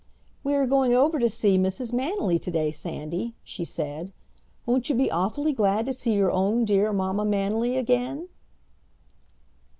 "We 0.43 0.55
are 0.55 0.65
going 0.65 0.95
over 0.95 1.19
to 1.19 1.29
see 1.29 1.59
Mrs. 1.59 1.93
Manily 1.93 2.39
today, 2.41 2.71
Sandy," 2.71 3.35
she 3.43 3.63
said. 3.63 4.11
"Won't 4.65 4.89
you 4.89 4.95
be 4.95 5.11
awfully 5.11 5.53
glad 5.53 5.85
to 5.85 5.93
see 5.93 6.13
your 6.15 6.31
own 6.31 6.65
dear 6.65 6.91
Mamma 6.91 7.23
Manily 7.23 7.77
again?" 7.77 8.27